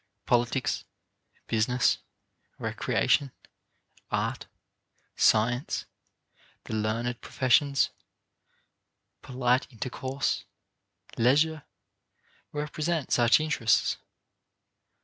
[0.25, 0.83] Politics,
[1.45, 1.99] business,
[2.57, 3.31] recreation,
[4.09, 4.47] art,
[5.15, 5.85] science,
[6.63, 7.91] the learned professions,
[9.21, 10.43] polite intercourse,
[11.19, 11.65] leisure,
[12.51, 13.97] represent such interests.